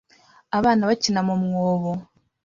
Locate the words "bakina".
0.89-1.19